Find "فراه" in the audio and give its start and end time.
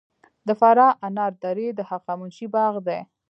0.59-0.97